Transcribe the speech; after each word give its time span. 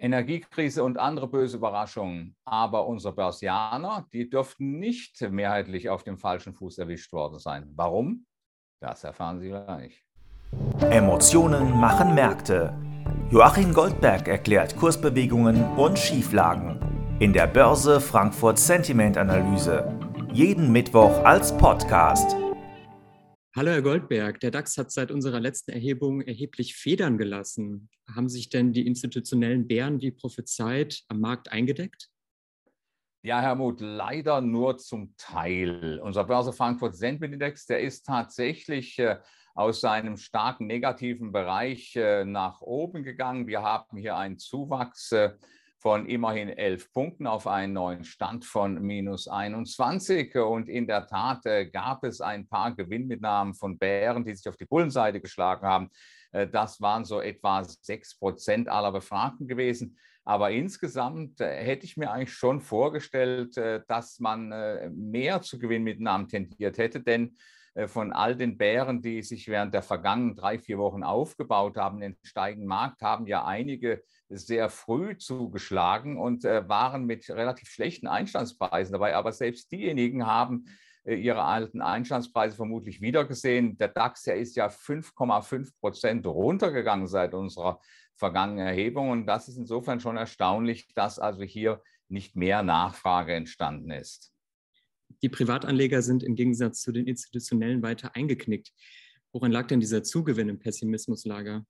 Energiekrise 0.00 0.82
und 0.82 0.98
andere 0.98 1.28
böse 1.28 1.58
Überraschungen. 1.58 2.34
Aber 2.44 2.86
unsere 2.86 3.14
Börsianer, 3.14 4.06
die 4.12 4.28
dürften 4.28 4.78
nicht 4.78 5.20
mehrheitlich 5.30 5.88
auf 5.90 6.02
dem 6.02 6.18
falschen 6.18 6.54
Fuß 6.54 6.78
erwischt 6.78 7.12
worden 7.12 7.38
sein. 7.38 7.70
Warum? 7.76 8.26
Das 8.80 9.04
erfahren 9.04 9.38
Sie 9.40 9.48
gleich. 9.48 10.04
Emotionen 10.90 11.78
machen 11.78 12.14
Märkte. 12.14 12.74
Joachim 13.30 13.72
Goldberg 13.72 14.26
erklärt 14.26 14.76
Kursbewegungen 14.76 15.64
und 15.76 15.98
Schieflagen 15.98 16.80
in 17.20 17.34
der 17.34 17.46
Börse 17.46 18.00
Frankfurt 18.00 18.58
Sentiment 18.58 19.18
Analyse. 19.18 19.94
Jeden 20.32 20.72
Mittwoch 20.72 21.22
als 21.22 21.54
Podcast. 21.56 22.34
Hallo 23.56 23.72
Herr 23.72 23.82
Goldberg, 23.82 24.38
der 24.38 24.52
DAX 24.52 24.78
hat 24.78 24.92
seit 24.92 25.10
unserer 25.10 25.40
letzten 25.40 25.72
Erhebung 25.72 26.20
erheblich 26.20 26.76
Federn 26.76 27.18
gelassen. 27.18 27.90
Haben 28.14 28.28
sich 28.28 28.48
denn 28.48 28.72
die 28.72 28.86
institutionellen 28.86 29.66
Bären 29.66 30.00
wie 30.00 30.12
prophezeit 30.12 31.02
am 31.08 31.18
Markt 31.18 31.50
eingedeckt? 31.50 32.10
Ja, 33.22 33.40
Herr 33.40 33.56
Muth, 33.56 33.80
leider 33.80 34.40
nur 34.40 34.78
zum 34.78 35.14
Teil. 35.16 35.98
Unser 35.98 36.22
Börse 36.22 36.52
Frankfurt 36.52 36.94
Sentiment 36.94 37.34
Index, 37.34 37.66
der 37.66 37.80
ist 37.80 38.06
tatsächlich 38.06 38.96
äh, 39.00 39.18
aus 39.56 39.80
seinem 39.80 40.16
starken 40.16 40.68
negativen 40.68 41.32
Bereich 41.32 41.96
äh, 41.96 42.24
nach 42.24 42.60
oben 42.60 43.02
gegangen. 43.02 43.48
Wir 43.48 43.62
haben 43.62 43.98
hier 43.98 44.16
einen 44.16 44.38
Zuwachs 44.38 45.10
äh, 45.10 45.32
von 45.80 46.06
immerhin 46.06 46.50
elf 46.50 46.92
Punkten 46.92 47.26
auf 47.26 47.46
einen 47.46 47.72
neuen 47.72 48.04
Stand 48.04 48.44
von 48.44 48.82
minus 48.82 49.28
21. 49.28 50.36
Und 50.36 50.68
in 50.68 50.86
der 50.86 51.06
Tat 51.06 51.46
äh, 51.46 51.70
gab 51.70 52.04
es 52.04 52.20
ein 52.20 52.46
paar 52.46 52.74
Gewinnmitnahmen 52.74 53.54
von 53.54 53.78
Bären, 53.78 54.24
die 54.24 54.34
sich 54.34 54.46
auf 54.46 54.58
die 54.58 54.66
Bullenseite 54.66 55.22
geschlagen 55.22 55.66
haben. 55.66 55.90
Äh, 56.32 56.48
das 56.48 56.82
waren 56.82 57.06
so 57.06 57.22
etwa 57.22 57.64
sechs 57.64 58.14
Prozent 58.14 58.68
aller 58.68 58.92
Befragten 58.92 59.48
gewesen. 59.48 59.96
Aber 60.24 60.50
insgesamt 60.50 61.40
äh, 61.40 61.64
hätte 61.64 61.86
ich 61.86 61.96
mir 61.96 62.10
eigentlich 62.10 62.34
schon 62.34 62.60
vorgestellt, 62.60 63.56
dass 63.88 64.20
man 64.20 64.48
mehr 64.94 65.40
zu 65.40 65.58
Gewinnmitnahmen 65.58 66.28
tendiert 66.28 66.76
hätte, 66.76 67.00
denn 67.00 67.36
von 67.86 68.12
all 68.12 68.36
den 68.36 68.58
Bären, 68.58 69.00
die 69.00 69.22
sich 69.22 69.48
während 69.48 69.74
der 69.74 69.82
vergangenen 69.82 70.34
drei, 70.34 70.58
vier 70.58 70.78
Wochen 70.78 71.02
aufgebaut 71.02 71.76
haben, 71.76 72.00
den 72.00 72.16
steigenden 72.22 72.68
Markt, 72.68 73.02
haben 73.02 73.26
ja 73.26 73.44
einige 73.44 74.02
sehr 74.28 74.68
früh 74.68 75.16
zugeschlagen 75.16 76.18
und 76.18 76.44
äh, 76.44 76.68
waren 76.68 77.04
mit 77.04 77.28
relativ 77.28 77.68
schlechten 77.68 78.06
Einstandspreisen 78.06 78.92
dabei. 78.92 79.14
Aber 79.16 79.32
selbst 79.32 79.70
diejenigen 79.72 80.26
haben 80.26 80.66
äh, 81.04 81.14
ihre 81.14 81.42
alten 81.42 81.82
Einstandspreise 81.82 82.56
vermutlich 82.56 83.00
wiedergesehen. 83.00 83.76
Der 83.78 83.88
DAX 83.88 84.26
ist 84.26 84.56
ja 84.56 84.68
5,5 84.68 85.72
Prozent 85.80 86.26
runtergegangen 86.26 87.06
seit 87.06 87.34
unserer 87.34 87.80
vergangenen 88.16 88.66
Erhebung. 88.66 89.10
Und 89.10 89.26
das 89.26 89.48
ist 89.48 89.56
insofern 89.56 90.00
schon 90.00 90.16
erstaunlich, 90.16 90.92
dass 90.94 91.18
also 91.18 91.42
hier 91.42 91.82
nicht 92.08 92.36
mehr 92.36 92.62
Nachfrage 92.62 93.34
entstanden 93.34 93.90
ist. 93.90 94.32
Die 95.22 95.28
Privatanleger 95.28 96.02
sind 96.02 96.22
im 96.22 96.34
Gegensatz 96.34 96.80
zu 96.80 96.92
den 96.92 97.06
institutionellen 97.06 97.82
weiter 97.82 98.14
eingeknickt. 98.14 98.72
Woran 99.32 99.52
lag 99.52 99.66
denn 99.66 99.80
dieser 99.80 100.02
Zugewinn 100.02 100.48
im 100.48 100.58
Pessimismuslager? 100.58 101.64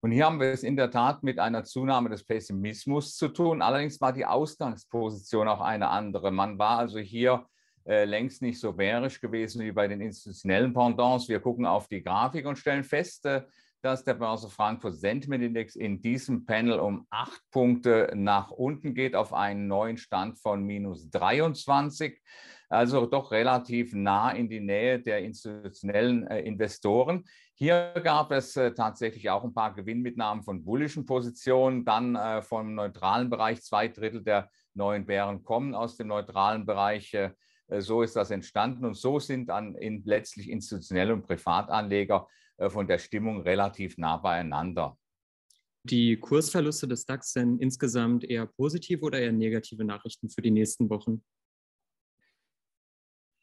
Und 0.00 0.12
hier 0.12 0.26
haben 0.26 0.38
wir 0.38 0.48
es 0.48 0.62
in 0.62 0.76
der 0.76 0.90
Tat 0.90 1.22
mit 1.24 1.38
einer 1.38 1.64
Zunahme 1.64 2.08
des 2.08 2.24
Pessimismus 2.24 3.16
zu 3.16 3.28
tun. 3.28 3.62
Allerdings 3.62 4.00
war 4.00 4.12
die 4.12 4.24
Ausgangsposition 4.24 5.48
auch 5.48 5.60
eine 5.60 5.88
andere. 5.88 6.30
Man 6.30 6.58
war 6.58 6.78
also 6.78 7.00
hier 7.00 7.46
äh, 7.84 8.04
längst 8.04 8.40
nicht 8.40 8.60
so 8.60 8.72
bärisch 8.72 9.20
gewesen 9.20 9.62
wie 9.62 9.72
bei 9.72 9.88
den 9.88 10.00
institutionellen 10.00 10.72
Pendants. 10.72 11.28
Wir 11.28 11.40
gucken 11.40 11.66
auf 11.66 11.88
die 11.88 12.02
Grafik 12.02 12.46
und 12.46 12.56
stellen 12.56 12.84
fest, 12.84 13.26
äh, 13.26 13.42
dass 13.82 14.04
der 14.04 14.14
Börse 14.14 14.48
Frankfurt 14.48 14.94
Sentiment 14.94 15.42
Index 15.42 15.76
in 15.76 16.00
diesem 16.00 16.44
Panel 16.44 16.78
um 16.80 17.06
acht 17.10 17.42
Punkte 17.50 18.10
nach 18.14 18.50
unten 18.50 18.94
geht 18.94 19.14
auf 19.14 19.32
einen 19.32 19.68
neuen 19.68 19.96
Stand 19.96 20.38
von 20.38 20.64
minus 20.64 21.10
23 21.10 22.20
also 22.68 23.06
doch 23.06 23.30
relativ 23.32 23.94
nah 23.94 24.30
in 24.30 24.48
die 24.48 24.60
Nähe 24.60 25.00
der 25.00 25.20
institutionellen 25.20 26.26
äh, 26.26 26.40
Investoren. 26.40 27.24
Hier 27.54 27.94
gab 28.04 28.30
es 28.30 28.56
äh, 28.56 28.72
tatsächlich 28.72 29.30
auch 29.30 29.42
ein 29.42 29.54
paar 29.54 29.74
Gewinnmitnahmen 29.74 30.44
von 30.44 30.64
bullischen 30.64 31.06
Positionen, 31.06 31.84
dann 31.84 32.14
äh, 32.14 32.42
vom 32.42 32.74
neutralen 32.74 33.30
Bereich. 33.30 33.62
Zwei 33.62 33.88
Drittel 33.88 34.22
der 34.22 34.50
neuen 34.74 35.06
Bären 35.06 35.42
kommen 35.42 35.74
aus 35.74 35.96
dem 35.96 36.08
neutralen 36.08 36.66
Bereich. 36.66 37.16
Äh, 37.68 37.80
so 37.80 38.02
ist 38.02 38.16
das 38.16 38.30
entstanden 38.30 38.84
und 38.84 38.94
so 38.94 39.18
sind 39.18 39.48
dann 39.48 39.74
in, 39.74 40.02
letztlich 40.04 40.50
institutionelle 40.50 41.14
und 41.14 41.22
Privatanleger 41.22 42.26
äh, 42.56 42.68
von 42.68 42.86
der 42.86 42.98
Stimmung 42.98 43.42
relativ 43.42 43.98
nah 43.98 44.16
beieinander. 44.16 44.98
Die 45.84 46.18
Kursverluste 46.18 46.88
des 46.88 47.06
DAX 47.06 47.32
sind 47.32 47.62
insgesamt 47.62 48.24
eher 48.24 48.46
positive 48.46 49.00
oder 49.02 49.20
eher 49.20 49.32
negative 49.32 49.84
Nachrichten 49.84 50.28
für 50.28 50.42
die 50.42 50.50
nächsten 50.50 50.90
Wochen? 50.90 51.22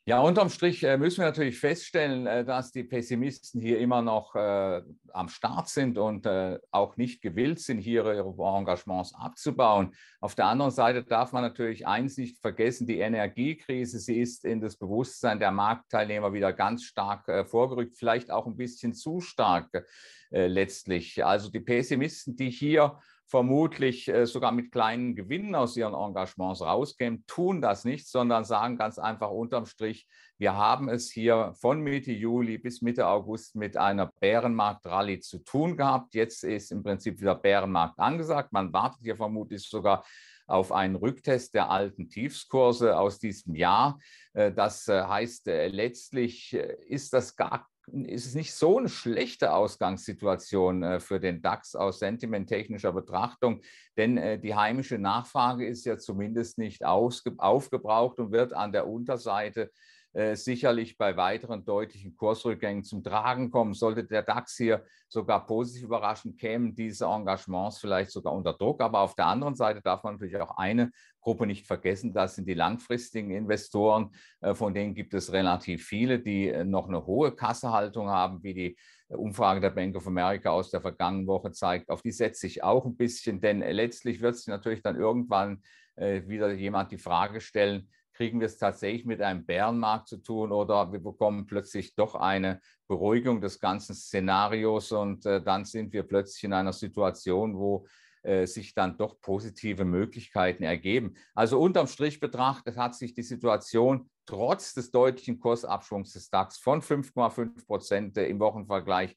Ja, 0.07 0.19
unterm 0.19 0.49
Strich 0.49 0.83
äh, 0.83 0.99
müssen 0.99 1.21
wir 1.21 1.25
natürlich 1.25 1.57
feststellen, 1.57 2.27
äh, 2.27 2.45
dass 2.45 2.71
die 2.71 2.83
Pessimisten 2.83 3.59
hier 3.59 3.79
immer 3.79 4.03
noch 4.03 4.35
äh, 4.35 4.83
am 5.11 5.29
Start 5.29 5.67
sind 5.67 5.97
und 5.97 6.27
äh, 6.27 6.59
auch 6.69 6.95
nicht 6.95 7.23
gewillt 7.23 7.59
sind, 7.59 7.79
hier 7.79 8.05
ihre 8.13 8.35
Engagements 8.37 9.15
abzubauen. 9.15 9.95
Auf 10.21 10.35
der 10.35 10.45
anderen 10.45 10.69
Seite 10.69 11.03
darf 11.03 11.31
man 11.31 11.41
natürlich 11.41 11.87
eins 11.87 12.17
nicht 12.17 12.37
vergessen, 12.37 12.85
die 12.85 12.99
Energiekrise, 12.99 13.97
sie 13.97 14.21
ist 14.21 14.45
in 14.45 14.61
das 14.61 14.77
Bewusstsein 14.77 15.39
der 15.39 15.51
Marktteilnehmer 15.51 16.33
wieder 16.33 16.53
ganz 16.53 16.83
stark 16.83 17.27
äh, 17.27 17.43
vorgerückt, 17.43 17.95
vielleicht 17.95 18.29
auch 18.29 18.45
ein 18.45 18.57
bisschen 18.57 18.93
zu 18.93 19.21
stark 19.21 19.87
äh, 20.29 20.45
letztlich. 20.45 21.25
Also 21.25 21.49
die 21.49 21.61
Pessimisten, 21.61 22.35
die 22.35 22.51
hier 22.51 22.99
vermutlich 23.27 24.07
äh, 24.07 24.25
sogar 24.25 24.51
mit 24.51 24.71
kleinen 24.71 25.15
Gewinnen 25.15 25.55
aus 25.55 25.75
ihren 25.75 25.93
Engagements 25.93 26.61
rauskämen, 26.61 27.25
tun 27.27 27.61
das 27.61 27.85
nicht, 27.85 28.07
sondern 28.07 28.45
sagen 28.45 28.77
ganz 28.77 28.99
einfach 28.99 29.31
unterm 29.31 29.65
Strich, 29.65 30.07
wir 30.37 30.55
haben 30.55 30.89
es 30.89 31.09
hier 31.09 31.53
von 31.59 31.81
Mitte 31.81 32.11
Juli 32.11 32.57
bis 32.57 32.81
Mitte 32.81 33.07
August 33.07 33.55
mit 33.55 33.77
einer 33.77 34.11
Bärenmarkt-Rallye 34.19 35.21
zu 35.21 35.39
tun 35.39 35.77
gehabt. 35.77 36.13
Jetzt 36.13 36.43
ist 36.43 36.71
im 36.71 36.83
Prinzip 36.83 37.21
wieder 37.21 37.35
Bärenmarkt 37.35 37.99
angesagt. 37.99 38.51
Man 38.51 38.73
wartet 38.73 38.99
hier 39.01 39.15
vermutlich 39.15 39.63
sogar 39.63 40.03
auf 40.45 40.71
einen 40.71 40.95
Rücktest 40.95 41.53
der 41.53 41.71
alten 41.71 42.09
Tiefskurse 42.09 42.97
aus 42.97 43.17
diesem 43.17 43.55
Jahr. 43.55 43.97
Äh, 44.33 44.51
das 44.51 44.87
äh, 44.87 45.03
heißt, 45.03 45.45
letztlich 45.47 46.53
ist 46.53 47.13
das 47.13 47.35
gar 47.35 47.67
ist 47.91 48.25
es 48.25 48.35
nicht 48.35 48.53
so 48.53 48.77
eine 48.77 48.89
schlechte 48.89 49.53
Ausgangssituation 49.53 50.83
äh, 50.83 50.99
für 50.99 51.19
den 51.19 51.41
DAX 51.41 51.75
aus 51.75 51.99
sentimenttechnischer 51.99 52.91
Betrachtung, 52.91 53.61
denn 53.97 54.17
äh, 54.17 54.39
die 54.39 54.55
heimische 54.55 54.97
Nachfrage 54.97 55.67
ist 55.67 55.85
ja 55.85 55.97
zumindest 55.97 56.57
nicht 56.57 56.83
aufgebraucht 56.85 58.19
und 58.19 58.31
wird 58.31 58.53
an 58.53 58.71
der 58.71 58.87
Unterseite 58.87 59.71
äh, 60.15 60.37
sicherlich 60.37 60.97
bei 60.97 61.17
weiteren 61.17 61.65
deutlichen 61.65 62.15
Kursrückgängen 62.15 62.85
zum 62.85 63.03
Tragen 63.03 63.51
kommen. 63.51 63.73
Sollte 63.73 64.05
der 64.05 64.23
DAX 64.23 64.55
hier 64.55 64.85
sogar 65.09 65.45
positiv 65.45 65.83
überraschen, 65.83 66.37
kämen 66.37 66.73
diese 66.73 67.03
Engagements 67.03 67.79
vielleicht 67.79 68.11
sogar 68.11 68.31
unter 68.31 68.53
Druck. 68.53 68.81
Aber 68.81 69.01
auf 69.01 69.15
der 69.15 69.25
anderen 69.25 69.55
Seite 69.55 69.81
darf 69.81 70.03
man 70.03 70.13
natürlich 70.13 70.37
auch 70.37 70.57
eine 70.57 70.91
Gruppe 71.19 71.45
nicht 71.45 71.67
vergessen, 71.67 72.13
das 72.13 72.35
sind 72.35 72.47
die 72.47 72.53
langfristigen 72.53 73.29
Investoren. 73.31 74.11
Äh, 74.39 74.53
von 74.53 74.73
denen 74.73 74.95
gibt 74.95 75.13
es 75.13 75.33
relativ 75.33 75.85
viele, 75.85 76.19
die 76.19 76.47
äh, 76.47 76.63
noch 76.63 76.87
eine 76.87 77.05
hohe 77.05 77.35
Kassehaltung 77.35 78.07
haben, 78.07 78.41
wie 78.41 78.53
die 78.53 78.77
Umfrage 79.09 79.59
der 79.59 79.71
Bank 79.71 79.97
of 79.97 80.07
America 80.07 80.49
aus 80.49 80.71
der 80.71 80.79
vergangenen 80.79 81.27
Woche 81.27 81.51
zeigt. 81.51 81.89
Auf 81.89 82.01
die 82.01 82.13
setze 82.13 82.47
ich 82.47 82.63
auch 82.63 82.85
ein 82.85 82.95
bisschen, 82.95 83.41
denn 83.41 83.59
letztlich 83.59 84.21
wird 84.21 84.37
sich 84.37 84.47
natürlich 84.47 84.81
dann 84.81 84.95
irgendwann 84.95 85.61
wieder 85.97 86.51
jemand 86.51 86.91
die 86.91 86.97
Frage 86.97 87.39
stellen, 87.39 87.87
kriegen 88.15 88.39
wir 88.39 88.47
es 88.47 88.57
tatsächlich 88.57 89.05
mit 89.05 89.21
einem 89.21 89.45
Bärenmarkt 89.45 90.07
zu 90.07 90.17
tun 90.17 90.51
oder 90.51 90.91
wir 90.91 90.99
bekommen 90.99 91.45
plötzlich 91.45 91.95
doch 91.95 92.15
eine 92.15 92.61
Beruhigung 92.87 93.41
des 93.41 93.59
ganzen 93.59 93.93
Szenarios 93.93 94.91
und 94.91 95.25
äh, 95.25 95.41
dann 95.41 95.65
sind 95.65 95.93
wir 95.93 96.03
plötzlich 96.03 96.45
in 96.45 96.53
einer 96.53 96.73
Situation, 96.73 97.57
wo 97.57 97.85
äh, 98.23 98.47
sich 98.47 98.73
dann 98.73 98.97
doch 98.97 99.19
positive 99.21 99.85
Möglichkeiten 99.85 100.63
ergeben. 100.63 101.15
Also 101.35 101.59
unterm 101.59 101.87
Strich 101.87 102.19
betrachtet 102.19 102.77
hat 102.77 102.95
sich 102.95 103.13
die 103.13 103.23
Situation 103.23 104.09
trotz 104.25 104.73
des 104.73 104.89
deutlichen 104.89 105.39
Kursabschwungs 105.39 106.13
des 106.13 106.29
DAX 106.29 106.57
von 106.57 106.81
5,5 106.81 107.67
Prozent 107.67 108.17
im 108.17 108.39
Wochenvergleich 108.39 109.15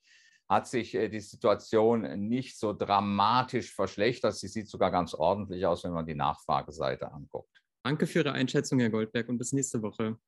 hat 0.48 0.66
sich 0.66 0.94
äh, 0.94 1.08
die 1.08 1.20
Situation 1.20 2.02
nicht 2.28 2.58
so 2.58 2.72
dramatisch 2.72 3.74
verschlechtert. 3.74 4.34
Sie 4.34 4.48
sieht 4.48 4.68
sogar 4.68 4.90
ganz 4.90 5.14
ordentlich 5.14 5.64
aus, 5.66 5.84
wenn 5.84 5.92
man 5.92 6.06
die 6.06 6.14
Nachfrageseite 6.14 7.12
anguckt. 7.12 7.62
Danke 7.84 8.06
für 8.06 8.20
Ihre 8.20 8.32
Einschätzung, 8.32 8.80
Herr 8.80 8.90
Goldberg, 8.90 9.28
und 9.28 9.38
bis 9.38 9.52
nächste 9.52 9.82
Woche. 9.82 10.18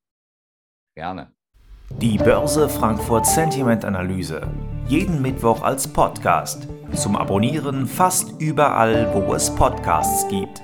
Gerne. 0.96 1.32
Die 1.98 2.18
Börse 2.18 2.68
Frankfurt 2.68 3.26
Sentiment 3.26 3.84
Analyse. 3.84 4.46
Jeden 4.86 5.20
Mittwoch 5.20 5.62
als 5.62 5.88
Podcast. 5.88 6.68
Zum 6.94 7.16
Abonnieren 7.16 7.86
fast 7.86 8.40
überall, 8.40 9.12
wo 9.14 9.34
es 9.34 9.54
Podcasts 9.54 10.28
gibt. 10.28 10.62